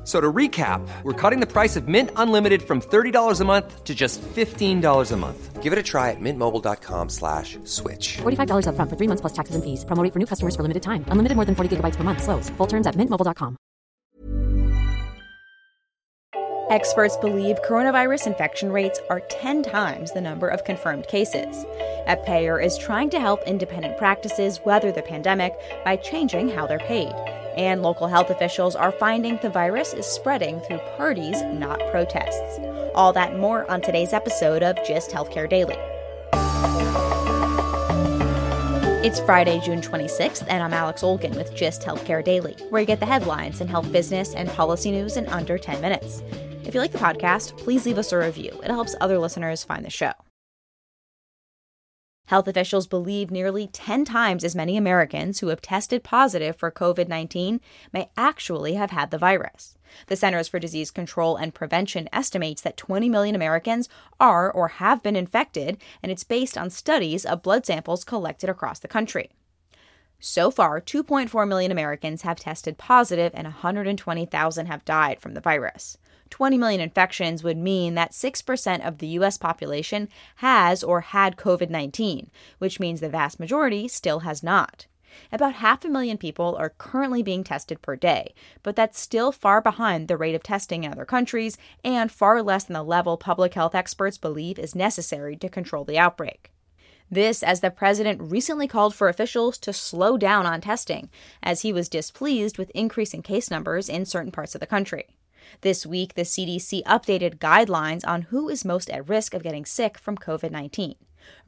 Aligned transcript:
F- 0.00 0.06
So 0.06 0.20
to 0.20 0.32
recap, 0.32 0.80
we're 1.04 1.12
cutting 1.12 1.40
the 1.40 1.46
price 1.46 1.76
of 1.76 1.86
Mint 1.86 2.10
Unlimited 2.16 2.62
from 2.62 2.80
$30 2.80 3.40
a 3.40 3.44
month 3.44 3.84
to 3.84 3.94
just 3.94 4.20
$15 4.22 5.12
a 5.12 5.16
month. 5.16 5.62
Give 5.62 5.72
it 5.74 5.78
a 5.78 5.82
try 5.82 6.10
at 6.10 6.16
mintmobile.com 6.20 7.10
slash 7.10 7.58
switch. 7.64 8.16
$45 8.22 8.64
upfront 8.66 8.88
for 8.88 8.96
three 8.96 9.06
months 9.08 9.20
plus 9.20 9.34
taxes 9.34 9.54
and 9.54 9.62
fees. 9.62 9.84
Promo 9.84 10.02
for 10.12 10.18
new 10.18 10.26
customers 10.26 10.56
for 10.56 10.62
limited 10.62 10.82
time. 10.82 11.04
Unlimited 11.12 11.36
more 11.36 11.44
than 11.44 11.54
40 11.54 11.76
gigabytes 11.76 11.96
per 11.96 12.02
month. 12.02 12.22
Slows. 12.22 12.48
Full 12.56 12.66
terms 12.66 12.86
at 12.86 12.96
mintmobile.com. 12.96 13.56
Experts 16.70 17.16
believe 17.18 17.60
coronavirus 17.68 18.26
infection 18.28 18.70
rates 18.72 19.00
are 19.10 19.20
10 19.28 19.62
times 19.62 20.12
the 20.12 20.20
number 20.20 20.48
of 20.48 20.64
confirmed 20.64 21.06
cases. 21.08 21.66
AppPayer 22.06 22.62
is 22.64 22.78
trying 22.78 23.10
to 23.10 23.18
help 23.20 23.42
independent 23.46 23.98
practices 23.98 24.60
weather 24.64 24.92
the 24.92 25.02
pandemic 25.02 25.52
by 25.84 25.96
changing 25.96 26.48
how 26.48 26.66
they're 26.66 26.78
paid. 26.78 27.12
And 27.56 27.82
local 27.82 28.06
health 28.06 28.30
officials 28.30 28.76
are 28.76 28.92
finding 28.92 29.38
the 29.42 29.50
virus 29.50 29.92
is 29.92 30.06
spreading 30.06 30.60
through 30.60 30.78
parties, 30.96 31.42
not 31.42 31.80
protests. 31.90 32.60
All 32.94 33.12
that 33.12 33.32
and 33.32 33.40
more 33.40 33.70
on 33.70 33.80
today's 33.80 34.12
episode 34.12 34.62
of 34.62 34.76
Gist 34.86 35.10
Healthcare 35.10 35.48
Daily. 35.48 35.76
It's 39.02 39.18
Friday, 39.20 39.60
June 39.60 39.80
26th, 39.80 40.44
and 40.48 40.62
I'm 40.62 40.74
Alex 40.74 41.02
Olgin 41.02 41.34
with 41.34 41.54
Gist 41.54 41.82
Healthcare 41.82 42.22
Daily, 42.22 42.54
where 42.68 42.82
you 42.82 42.86
get 42.86 43.00
the 43.00 43.06
headlines 43.06 43.60
in 43.60 43.68
health 43.68 43.90
business 43.90 44.34
and 44.34 44.48
policy 44.50 44.90
news 44.90 45.16
in 45.16 45.26
under 45.28 45.56
10 45.56 45.80
minutes. 45.80 46.22
If 46.64 46.74
you 46.74 46.80
like 46.80 46.92
the 46.92 46.98
podcast, 46.98 47.56
please 47.56 47.86
leave 47.86 47.98
us 47.98 48.12
a 48.12 48.18
review. 48.18 48.60
It 48.62 48.70
helps 48.70 48.94
other 49.00 49.18
listeners 49.18 49.64
find 49.64 49.84
the 49.84 49.90
show. 49.90 50.12
Health 52.30 52.46
officials 52.46 52.86
believe 52.86 53.32
nearly 53.32 53.66
10 53.66 54.04
times 54.04 54.44
as 54.44 54.54
many 54.54 54.76
Americans 54.76 55.40
who 55.40 55.48
have 55.48 55.60
tested 55.60 56.04
positive 56.04 56.54
for 56.54 56.70
COVID 56.70 57.08
19 57.08 57.60
may 57.92 58.08
actually 58.16 58.74
have 58.74 58.92
had 58.92 59.10
the 59.10 59.18
virus. 59.18 59.76
The 60.06 60.14
Centers 60.14 60.46
for 60.46 60.60
Disease 60.60 60.92
Control 60.92 61.34
and 61.34 61.52
Prevention 61.52 62.08
estimates 62.12 62.62
that 62.62 62.76
20 62.76 63.08
million 63.08 63.34
Americans 63.34 63.88
are 64.20 64.48
or 64.48 64.68
have 64.68 65.02
been 65.02 65.16
infected, 65.16 65.78
and 66.04 66.12
it's 66.12 66.22
based 66.22 66.56
on 66.56 66.70
studies 66.70 67.26
of 67.26 67.42
blood 67.42 67.66
samples 67.66 68.04
collected 68.04 68.48
across 68.48 68.78
the 68.78 68.86
country. 68.86 69.32
So 70.20 70.52
far, 70.52 70.80
2.4 70.80 71.48
million 71.48 71.72
Americans 71.72 72.22
have 72.22 72.38
tested 72.38 72.78
positive 72.78 73.32
and 73.34 73.46
120,000 73.46 74.66
have 74.66 74.84
died 74.84 75.18
from 75.18 75.34
the 75.34 75.40
virus. 75.40 75.98
20 76.30 76.56
million 76.56 76.80
infections 76.80 77.44
would 77.44 77.58
mean 77.58 77.94
that 77.94 78.12
6% 78.12 78.86
of 78.86 78.98
the 78.98 79.08
US 79.08 79.36
population 79.36 80.08
has 80.36 80.82
or 80.82 81.00
had 81.00 81.36
COVID 81.36 81.70
19, 81.70 82.30
which 82.58 82.80
means 82.80 83.00
the 83.00 83.08
vast 83.08 83.38
majority 83.38 83.88
still 83.88 84.20
has 84.20 84.42
not. 84.42 84.86
About 85.32 85.54
half 85.54 85.84
a 85.84 85.88
million 85.88 86.18
people 86.18 86.56
are 86.56 86.70
currently 86.70 87.22
being 87.22 87.42
tested 87.42 87.82
per 87.82 87.96
day, 87.96 88.32
but 88.62 88.76
that's 88.76 88.98
still 88.98 89.32
far 89.32 89.60
behind 89.60 90.06
the 90.06 90.16
rate 90.16 90.34
of 90.34 90.42
testing 90.42 90.84
in 90.84 90.92
other 90.92 91.04
countries 91.04 91.58
and 91.84 92.10
far 92.12 92.42
less 92.42 92.64
than 92.64 92.74
the 92.74 92.82
level 92.82 93.16
public 93.16 93.54
health 93.54 93.74
experts 93.74 94.18
believe 94.18 94.58
is 94.58 94.74
necessary 94.74 95.36
to 95.36 95.48
control 95.48 95.84
the 95.84 95.98
outbreak. 95.98 96.52
This, 97.10 97.42
as 97.42 97.60
the 97.60 97.72
president 97.72 98.30
recently 98.30 98.68
called 98.68 98.94
for 98.94 99.08
officials 99.08 99.58
to 99.58 99.72
slow 99.72 100.16
down 100.16 100.46
on 100.46 100.60
testing, 100.60 101.10
as 101.42 101.62
he 101.62 101.72
was 101.72 101.88
displeased 101.88 102.56
with 102.56 102.70
increasing 102.70 103.20
case 103.20 103.50
numbers 103.50 103.88
in 103.88 104.04
certain 104.04 104.30
parts 104.30 104.54
of 104.54 104.60
the 104.60 104.66
country. 104.66 105.16
This 105.60 105.86
week, 105.86 106.14
the 106.14 106.22
CDC 106.22 106.82
updated 106.84 107.38
guidelines 107.38 108.06
on 108.06 108.22
who 108.22 108.48
is 108.48 108.64
most 108.64 108.90
at 108.90 109.08
risk 109.08 109.34
of 109.34 109.42
getting 109.42 109.64
sick 109.64 109.98
from 109.98 110.16
COVID 110.16 110.50
19. 110.50 110.96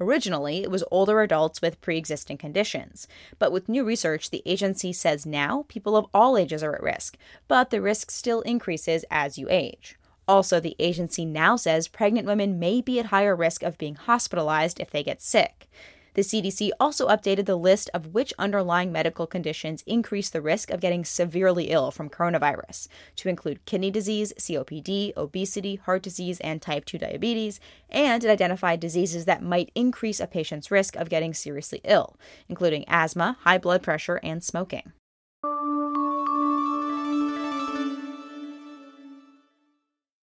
Originally, 0.00 0.62
it 0.62 0.70
was 0.70 0.84
older 0.91 1.22
adults 1.22 1.62
with 1.62 1.80
pre 1.80 1.97
existing 1.97 2.38
conditions, 2.38 3.08
but 3.38 3.53
with 3.53 3.69
new 3.69 3.84
research, 3.84 4.30
the 4.30 4.42
agency 4.47 4.92
says 4.92 5.26
now 5.26 5.64
people 5.69 5.97
of 5.97 6.06
all 6.12 6.36
ages 6.36 6.62
are 6.62 6.75
at 6.75 6.82
risk, 6.82 7.16
but 7.48 7.70
the 7.70 7.80
risk 7.80 8.10
still 8.10 8.42
increases 8.42 9.04
as 9.10 9.38
you 9.38 9.48
age. 9.50 9.97
Also, 10.28 10.60
the 10.60 10.76
agency 10.78 11.24
now 11.24 11.56
says 11.56 11.88
pregnant 11.88 12.26
women 12.26 12.59
may 12.59 12.80
be 12.80 12.98
at 13.00 13.06
higher 13.06 13.34
risk 13.34 13.62
of 13.62 13.78
being 13.78 13.97
hospitalized 13.97 14.78
if 14.78 14.91
they 14.91 15.03
get 15.03 15.20
sick. 15.20 15.69
The 16.15 16.23
CDC 16.23 16.71
also 16.78 17.09
updated 17.09 17.47
the 17.47 17.56
list 17.56 17.89
of 17.95 18.12
which 18.12 18.34
underlying 18.39 18.93
medical 18.93 19.27
conditions 19.27 19.83
increase 19.87 20.28
the 20.28 20.43
risk 20.43 20.71
of 20.71 20.81
getting 20.81 21.05
severely 21.05 21.71
ill 21.71 21.91
from 21.91 22.11
coronavirus, 22.11 22.89
to 23.17 23.28
include 23.28 23.65
kidney 23.65 23.91
disease, 23.91 24.33
COPD, 24.39 25.17
obesity, 25.17 25.77
heart 25.77 26.03
disease, 26.03 26.39
and 26.41 26.61
type 26.61 26.84
2 26.84 26.99
diabetes, 26.99 27.61
and 27.89 28.22
it 28.25 28.31
identified 28.31 28.81
diseases 28.81 29.25
that 29.25 29.43
might 29.43 29.72
increase 29.75 30.21
a 30.21 30.27
patient's 30.27 30.71
risk 30.71 30.97
of 30.97 31.09
getting 31.09 31.33
seriously 31.33 31.81
ill, 31.84 32.19
including 32.49 32.84
asthma, 32.89 33.39
high 33.41 33.59
blood 33.59 33.83
pressure, 33.83 34.21
and 34.22 34.45
smoking. 34.45 34.93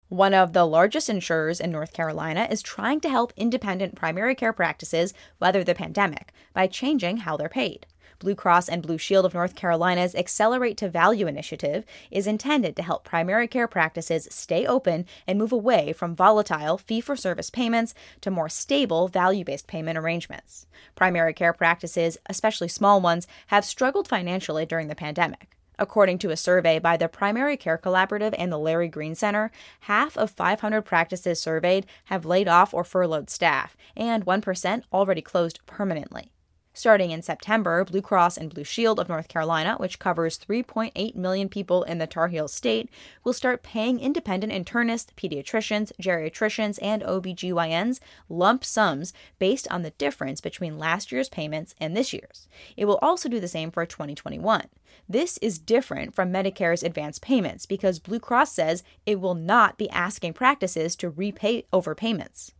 One 0.09 0.33
of 0.33 0.53
the 0.53 0.63
largest 0.63 1.09
insurers 1.09 1.59
in 1.59 1.69
North 1.69 1.91
Carolina 1.91 2.47
is 2.49 2.61
trying 2.61 3.01
to 3.01 3.09
help 3.09 3.33
independent 3.35 3.95
primary 3.95 4.35
care 4.35 4.53
practices 4.53 5.13
weather 5.37 5.65
the 5.65 5.75
pandemic 5.75 6.31
by 6.53 6.67
changing 6.67 7.17
how 7.17 7.35
they're 7.35 7.49
paid. 7.49 7.85
Blue 8.19 8.33
Cross 8.33 8.69
and 8.69 8.81
Blue 8.81 8.97
Shield 8.97 9.25
of 9.25 9.33
North 9.33 9.53
Carolina's 9.53 10.15
Accelerate 10.15 10.77
to 10.77 10.87
Value 10.87 11.27
initiative 11.27 11.83
is 12.09 12.25
intended 12.25 12.77
to 12.77 12.83
help 12.83 13.03
primary 13.03 13.49
care 13.49 13.67
practices 13.67 14.29
stay 14.31 14.65
open 14.65 15.05
and 15.27 15.37
move 15.37 15.51
away 15.51 15.91
from 15.91 16.15
volatile 16.15 16.77
fee 16.77 17.01
for 17.01 17.17
service 17.17 17.49
payments 17.49 17.93
to 18.21 18.31
more 18.31 18.47
stable 18.47 19.09
value 19.09 19.43
based 19.43 19.67
payment 19.67 19.97
arrangements. 19.97 20.67
Primary 20.95 21.33
care 21.33 21.51
practices, 21.51 22.17
especially 22.27 22.69
small 22.69 23.01
ones, 23.01 23.27
have 23.47 23.65
struggled 23.65 24.07
financially 24.07 24.65
during 24.65 24.87
the 24.87 24.95
pandemic. 24.95 25.56
According 25.79 26.17
to 26.19 26.31
a 26.31 26.37
survey 26.37 26.79
by 26.79 26.97
the 26.97 27.07
Primary 27.07 27.57
Care 27.57 27.77
Collaborative 27.77 28.33
and 28.37 28.51
the 28.51 28.57
Larry 28.57 28.87
Green 28.87 29.15
Center, 29.15 29.51
half 29.81 30.17
of 30.17 30.31
500 30.31 30.81
practices 30.81 31.41
surveyed 31.41 31.85
have 32.05 32.25
laid 32.25 32.47
off 32.47 32.73
or 32.73 32.83
furloughed 32.83 33.29
staff, 33.29 33.77
and 33.95 34.25
1% 34.25 34.83
already 34.91 35.21
closed 35.21 35.59
permanently. 35.65 36.31
Starting 36.77 37.09
in 37.09 37.23
September, 37.23 37.83
Blue 37.83 38.03
Cross 38.03 38.37
and 38.37 38.53
Blue 38.53 38.63
Shield 38.63 38.99
of 38.99 39.09
North 39.09 39.27
Carolina, 39.27 39.77
which 39.79 39.97
covers 39.97 40.37
3.8 40.37 41.15
million 41.15 41.49
people 41.49 41.81
in 41.81 41.97
the 41.97 42.05
Tar 42.05 42.27
Heel 42.27 42.47
state, 42.47 42.87
will 43.23 43.33
start 43.33 43.63
paying 43.63 43.99
independent 43.99 44.53
internists, 44.53 45.07
pediatricians, 45.17 45.91
geriatricians, 45.99 46.77
and 46.79 47.01
OBGYNs 47.01 47.99
lump 48.29 48.63
sums 48.63 49.11
based 49.39 49.67
on 49.71 49.81
the 49.81 49.89
difference 49.89 50.39
between 50.39 50.77
last 50.77 51.11
year's 51.11 51.29
payments 51.29 51.73
and 51.81 51.97
this 51.97 52.13
year's. 52.13 52.47
It 52.77 52.85
will 52.85 52.99
also 53.01 53.27
do 53.27 53.39
the 53.39 53.47
same 53.47 53.71
for 53.71 53.83
2021. 53.87 54.67
This 55.09 55.39
is 55.39 55.57
different 55.57 56.13
from 56.13 56.31
Medicare's 56.31 56.83
advance 56.83 57.17
payments 57.17 57.65
because 57.65 57.97
Blue 57.97 58.19
Cross 58.19 58.51
says 58.51 58.83
it 59.03 59.19
will 59.19 59.33
not 59.33 59.79
be 59.79 59.89
asking 59.89 60.33
practices 60.33 60.95
to 60.97 61.09
repay 61.09 61.65
overpayments. 61.73 62.51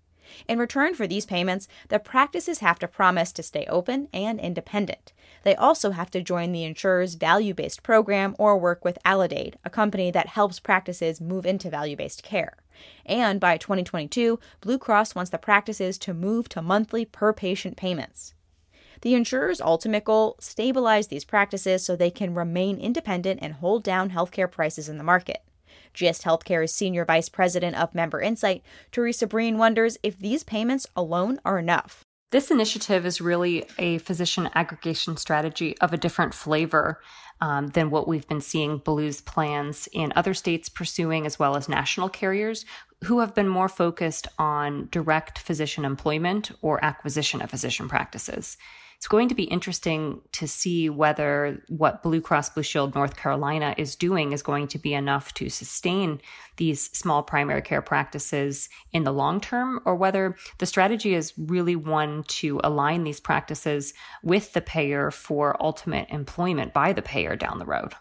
In 0.47 0.59
return 0.59 0.93
for 0.93 1.07
these 1.07 1.25
payments, 1.25 1.67
the 1.89 1.99
practices 1.99 2.59
have 2.59 2.79
to 2.79 2.87
promise 2.87 3.31
to 3.33 3.43
stay 3.43 3.65
open 3.67 4.07
and 4.13 4.39
independent. 4.39 5.13
They 5.43 5.55
also 5.55 5.91
have 5.91 6.11
to 6.11 6.21
join 6.21 6.51
the 6.51 6.63
insurer's 6.63 7.15
value 7.15 7.53
based 7.53 7.83
program 7.83 8.35
or 8.37 8.57
work 8.57 8.83
with 8.83 8.97
Aledade, 9.05 9.55
a 9.63 9.69
company 9.69 10.11
that 10.11 10.27
helps 10.27 10.59
practices 10.59 11.21
move 11.21 11.45
into 11.45 11.69
value 11.69 11.95
based 11.95 12.23
care. 12.23 12.57
And 13.05 13.39
by 13.39 13.57
2022, 13.57 14.39
Blue 14.61 14.77
Cross 14.77 15.15
wants 15.15 15.31
the 15.31 15.37
practices 15.37 15.97
to 15.99 16.13
move 16.13 16.49
to 16.49 16.61
monthly 16.61 17.05
per 17.05 17.33
patient 17.33 17.77
payments. 17.77 18.33
The 19.01 19.13
insurer's 19.13 19.61
ultimate 19.61 20.03
goal 20.03 20.35
stabilize 20.39 21.07
these 21.07 21.25
practices 21.25 21.85
so 21.85 21.95
they 21.95 22.09
can 22.09 22.33
remain 22.33 22.79
independent 22.79 23.39
and 23.41 23.53
hold 23.53 23.83
down 23.83 24.09
healthcare 24.09 24.51
prices 24.51 24.89
in 24.89 24.97
the 24.97 25.03
market. 25.03 25.43
GIST 25.97 26.21
Healthcare's 26.21 26.73
Senior 26.73 27.03
Vice 27.03 27.27
President 27.27 27.75
of 27.75 27.95
Member 27.95 28.21
Insight, 28.21 28.63
Teresa 28.91 29.25
Breen, 29.25 29.57
wonders 29.57 29.97
if 30.03 30.17
these 30.19 30.43
payments 30.43 30.85
alone 30.95 31.39
are 31.43 31.57
enough. 31.57 32.03
This 32.29 32.51
initiative 32.51 33.05
is 33.05 33.19
really 33.19 33.65
a 33.79 33.97
physician 33.99 34.49
aggregation 34.53 35.17
strategy 35.17 35.77
of 35.79 35.93
a 35.93 35.97
different 35.97 36.33
flavor 36.33 37.01
um, 37.41 37.67
than 37.67 37.89
what 37.89 38.07
we've 38.07 38.27
been 38.27 38.41
seeing 38.41 38.77
Blue's 38.77 39.21
plans 39.21 39.87
in 39.91 40.13
other 40.15 40.33
states 40.33 40.69
pursuing, 40.69 41.25
as 41.25 41.39
well 41.39 41.55
as 41.55 41.67
national 41.67 42.09
carriers 42.09 42.65
who 43.05 43.19
have 43.19 43.33
been 43.33 43.47
more 43.47 43.69
focused 43.69 44.27
on 44.37 44.89
direct 44.91 45.39
physician 45.39 45.85
employment 45.85 46.51
or 46.61 46.83
acquisition 46.83 47.41
of 47.41 47.49
physician 47.49 47.87
practices 47.87 48.57
it's 48.97 49.07
going 49.07 49.29
to 49.29 49.35
be 49.35 49.43
interesting 49.43 50.21
to 50.33 50.47
see 50.47 50.89
whether 50.89 51.63
what 51.69 52.01
Blue 52.01 52.19
Cross 52.19 52.49
Blue 52.51 52.63
Shield 52.63 52.95
North 52.95 53.15
Carolina 53.15 53.75
is 53.77 53.95
doing 53.95 54.31
is 54.31 54.41
going 54.41 54.67
to 54.69 54.79
be 54.79 54.93
enough 54.93 55.33
to 55.35 55.49
sustain 55.49 56.19
these 56.57 56.89
small 56.97 57.21
primary 57.21 57.61
care 57.61 57.83
practices 57.83 58.69
in 58.91 59.03
the 59.03 59.13
long 59.13 59.39
term, 59.39 59.79
or 59.85 59.95
whether 59.95 60.35
the 60.57 60.65
strategy 60.65 61.13
is 61.13 61.33
really 61.37 61.75
one 61.75 62.23
to 62.23 62.59
align 62.63 63.03
these 63.03 63.19
practices 63.19 63.93
with 64.23 64.53
the 64.53 64.61
payer 64.61 65.11
for 65.11 65.55
ultimate 65.61 66.09
employment 66.09 66.73
by 66.73 66.91
the 66.91 67.03
payer 67.03 67.35
down 67.35 67.59
the 67.59 67.65
road. 67.65 67.93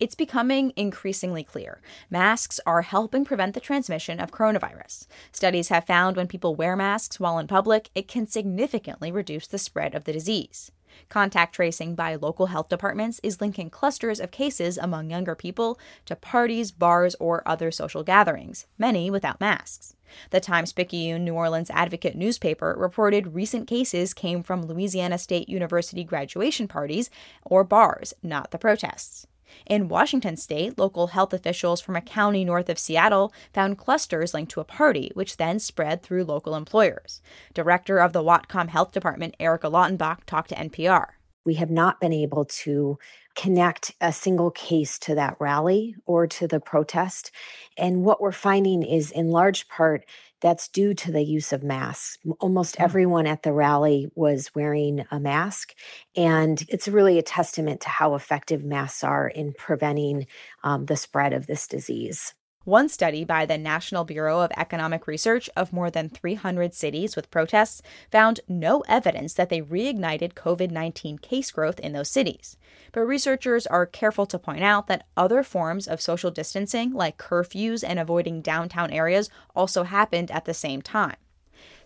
It's 0.00 0.14
becoming 0.14 0.72
increasingly 0.76 1.42
clear. 1.42 1.80
Masks 2.08 2.60
are 2.64 2.82
helping 2.82 3.24
prevent 3.24 3.54
the 3.54 3.60
transmission 3.60 4.20
of 4.20 4.30
coronavirus. 4.30 5.08
Studies 5.32 5.70
have 5.70 5.86
found 5.86 6.16
when 6.16 6.28
people 6.28 6.54
wear 6.54 6.76
masks 6.76 7.18
while 7.18 7.36
in 7.36 7.48
public, 7.48 7.90
it 7.96 8.06
can 8.06 8.28
significantly 8.28 9.10
reduce 9.10 9.48
the 9.48 9.58
spread 9.58 9.96
of 9.96 10.04
the 10.04 10.12
disease. 10.12 10.70
Contact 11.08 11.52
tracing 11.52 11.96
by 11.96 12.14
local 12.14 12.46
health 12.46 12.68
departments 12.68 13.20
is 13.24 13.40
linking 13.40 13.70
clusters 13.70 14.20
of 14.20 14.30
cases 14.30 14.78
among 14.78 15.10
younger 15.10 15.34
people 15.34 15.80
to 16.06 16.14
parties, 16.14 16.70
bars, 16.70 17.16
or 17.18 17.42
other 17.44 17.72
social 17.72 18.04
gatherings, 18.04 18.66
many 18.78 19.10
without 19.10 19.40
masks. 19.40 19.96
The 20.30 20.40
Times 20.40 20.72
Picayune 20.72 21.24
New 21.24 21.34
Orleans 21.34 21.70
Advocate 21.70 22.16
newspaper 22.16 22.74
reported 22.78 23.34
recent 23.34 23.66
cases 23.66 24.14
came 24.14 24.44
from 24.44 24.62
Louisiana 24.62 25.18
State 25.18 25.48
University 25.48 26.04
graduation 26.04 26.68
parties 26.68 27.10
or 27.44 27.64
bars, 27.64 28.14
not 28.22 28.52
the 28.52 28.58
protests. 28.58 29.26
In 29.66 29.88
Washington 29.88 30.36
state, 30.36 30.78
local 30.78 31.08
health 31.08 31.32
officials 31.32 31.80
from 31.80 31.96
a 31.96 32.00
county 32.00 32.44
north 32.44 32.68
of 32.68 32.78
Seattle 32.78 33.32
found 33.52 33.78
clusters 33.78 34.34
linked 34.34 34.52
to 34.52 34.60
a 34.60 34.64
party, 34.64 35.10
which 35.14 35.36
then 35.36 35.58
spread 35.58 36.02
through 36.02 36.24
local 36.24 36.54
employers. 36.54 37.20
Director 37.54 37.98
of 37.98 38.12
the 38.12 38.22
Whatcom 38.22 38.68
Health 38.68 38.92
Department, 38.92 39.34
Erika 39.38 39.68
Lautenbach, 39.68 40.24
talked 40.24 40.50
to 40.50 40.56
NPR. 40.56 41.06
We 41.44 41.54
have 41.54 41.70
not 41.70 42.00
been 42.00 42.12
able 42.12 42.44
to 42.44 42.98
connect 43.34 43.94
a 44.00 44.12
single 44.12 44.50
case 44.50 44.98
to 44.98 45.14
that 45.14 45.36
rally 45.38 45.94
or 46.04 46.26
to 46.26 46.48
the 46.48 46.60
protest. 46.60 47.30
And 47.78 48.04
what 48.04 48.20
we're 48.20 48.32
finding 48.32 48.82
is, 48.82 49.10
in 49.10 49.28
large 49.30 49.68
part, 49.68 50.04
that's 50.40 50.68
due 50.68 50.94
to 50.94 51.12
the 51.12 51.22
use 51.22 51.52
of 51.52 51.62
masks. 51.62 52.18
Almost 52.40 52.76
mm. 52.76 52.84
everyone 52.84 53.26
at 53.26 53.42
the 53.42 53.52
rally 53.52 54.10
was 54.14 54.54
wearing 54.54 55.04
a 55.10 55.18
mask. 55.18 55.74
And 56.16 56.62
it's 56.68 56.88
really 56.88 57.18
a 57.18 57.22
testament 57.22 57.82
to 57.82 57.88
how 57.88 58.14
effective 58.14 58.64
masks 58.64 59.04
are 59.04 59.28
in 59.28 59.52
preventing 59.52 60.26
um, 60.62 60.86
the 60.86 60.96
spread 60.96 61.32
of 61.32 61.46
this 61.46 61.66
disease. 61.66 62.34
One 62.68 62.90
study 62.90 63.24
by 63.24 63.46
the 63.46 63.56
National 63.56 64.04
Bureau 64.04 64.40
of 64.40 64.52
Economic 64.54 65.06
Research 65.06 65.48
of 65.56 65.72
more 65.72 65.90
than 65.90 66.10
300 66.10 66.74
cities 66.74 67.16
with 67.16 67.30
protests 67.30 67.80
found 68.12 68.40
no 68.46 68.80
evidence 68.80 69.32
that 69.32 69.48
they 69.48 69.62
reignited 69.62 70.34
COVID 70.34 70.70
19 70.70 71.16
case 71.16 71.50
growth 71.50 71.80
in 71.80 71.94
those 71.94 72.10
cities. 72.10 72.58
But 72.92 73.06
researchers 73.06 73.66
are 73.66 73.86
careful 73.86 74.26
to 74.26 74.38
point 74.38 74.64
out 74.64 74.86
that 74.88 75.06
other 75.16 75.42
forms 75.42 75.88
of 75.88 76.02
social 76.02 76.30
distancing, 76.30 76.92
like 76.92 77.16
curfews 77.16 77.82
and 77.82 77.98
avoiding 77.98 78.42
downtown 78.42 78.90
areas, 78.90 79.30
also 79.56 79.84
happened 79.84 80.30
at 80.30 80.44
the 80.44 80.52
same 80.52 80.82
time 80.82 81.16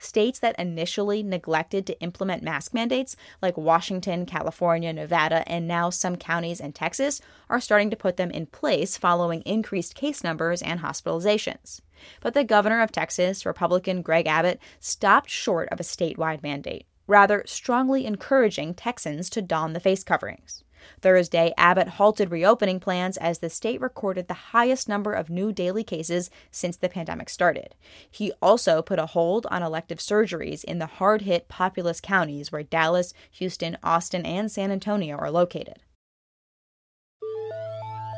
states 0.03 0.39
that 0.41 0.59
initially 0.59 1.23
neglected 1.23 1.87
to 1.87 2.01
implement 2.01 2.43
mask 2.43 2.75
mandates, 2.75 3.17
like 3.41 3.57
Washington, 3.57 4.27
California, 4.27 4.93
Nevada, 4.93 5.43
and 5.47 5.69
now 5.69 5.91
some 5.91 6.17
counties 6.17 6.61
in 6.61 6.73
Texas, 6.73 7.21
are 7.49 7.61
starting 7.61 7.91
to 7.91 7.97
put 7.97 8.17
them 8.17 8.31
in 8.31 8.47
place 8.47 8.97
following 8.97 9.43
increased 9.43 9.95
case 9.95 10.25
numbers 10.25 10.63
and 10.63 10.81
hospitalizations. 10.81 11.81
But 12.21 12.35
the 12.35 12.45
governor 12.45 12.83
of 12.83 12.93
Texas, 12.93 13.47
Republican 13.47 14.03
Greg 14.03 14.27
Abbott, 14.27 14.61
stopped 14.81 15.31
short 15.31 15.69
of 15.71 15.81
a 15.81 15.85
statewide 15.85 16.43
mandate, 16.43 16.87
rather 17.07 17.43
strongly 17.47 18.07
encouraging 18.07 18.75
Texans 18.75 19.31
to 19.31 19.43
don 19.43 19.73
the 19.73 19.81
face 19.81 20.03
coverings. 20.03 20.65
Thursday, 21.01 21.53
Abbott 21.57 21.89
halted 21.89 22.31
reopening 22.31 22.81
plans 22.81 23.17
as 23.17 23.39
the 23.39 23.51
state 23.51 23.81
recorded 23.81 24.29
the 24.29 24.35
highest 24.35 24.89
number 24.89 25.13
of 25.13 25.31
new 25.31 25.53
daily 25.53 25.85
cases 25.85 26.31
since 26.51 26.77
the 26.77 26.89
pandemic 26.89 27.29
started. 27.29 27.75
He 28.11 28.33
also 28.43 28.83
put 28.83 28.99
a 28.99 29.07
hold 29.07 29.47
on 29.51 29.63
elective 29.63 29.99
surgeries 29.99 30.65
in 30.65 30.79
the 30.79 30.87
hard 30.87 31.23
hit 31.23 31.49
populous 31.49 32.01
counties 32.01 32.53
where 32.53 32.63
Dallas, 32.63 33.15
Houston, 33.33 33.77
Austin, 33.83 34.25
and 34.25 34.51
San 34.51 34.71
Antonio 34.71 35.17
are 35.17 35.31
located. 35.31 35.77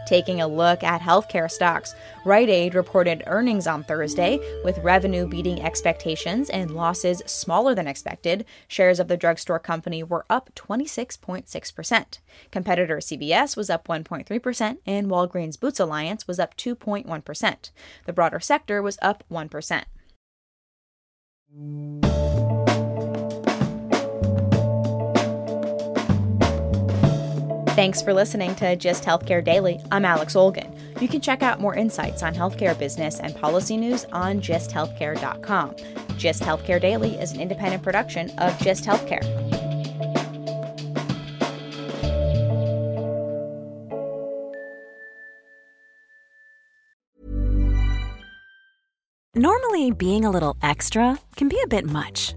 Taking 0.07 0.41
a 0.41 0.47
look 0.47 0.83
at 0.83 1.01
healthcare 1.01 1.51
stocks, 1.51 1.95
Rite 2.25 2.51
Aid 2.51 2.75
reported 2.75 3.23
earnings 3.27 3.67
on 3.67 3.85
Thursday, 3.85 4.39
with 4.65 4.79
revenue 4.79 5.27
beating 5.27 5.63
expectations 5.63 6.51
and 6.51 6.73
losses 6.73 7.23
smaller 7.27 7.75
than 7.75 7.87
expected. 7.87 8.45
Shares 8.69 9.01
of 9.01 9.09
the 9.09 9.17
drugstore 9.17 9.59
company 9.59 10.03
were 10.03 10.27
up 10.29 10.51
26.6%. 10.55 12.19
Competitor 12.51 12.97
CVS 12.99 13.57
was 13.57 13.71
up 13.71 13.89
1.3%, 13.89 14.79
and 14.87 15.09
Walgreens 15.09 15.59
Boots 15.59 15.81
Alliance 15.81 16.29
was 16.29 16.39
up 16.39 16.57
2.1%. 16.57 17.71
The 18.05 18.13
broader 18.13 18.41
sector 18.41 18.83
was 18.83 18.99
up 19.01 19.25
1%. 19.31 19.85
Thanks 27.75 28.01
for 28.01 28.15
listening 28.15 28.55
to 28.55 28.77
Gist 28.77 29.03
Healthcare 29.03 29.45
Daily. 29.45 29.81
I'm 29.91 30.05
Alex 30.05 30.37
Olgin. 30.37 30.73
You 31.01 31.09
can 31.09 31.21
check 31.21 31.43
out 31.43 31.59
more 31.59 31.75
insights 31.75 32.23
on 32.23 32.33
healthcare 32.33 32.79
business 32.79 33.19
and 33.19 33.35
policy 33.35 33.77
news 33.77 34.05
on 34.13 34.41
gisthealthcare.com. 34.41 35.75
Gist 36.17 36.41
Healthcare 36.45 36.81
Daily 36.81 37.17
is 37.17 37.33
an 37.33 37.41
independent 37.41 37.83
production 37.83 38.31
of 38.39 38.57
Gist 38.61 38.85
Healthcare. 38.85 39.25
Normally, 49.35 49.91
being 49.91 50.25
a 50.25 50.31
little 50.31 50.57
extra 50.63 51.19
can 51.35 51.49
be 51.49 51.61
a 51.61 51.67
bit 51.67 51.85
much, 51.85 52.37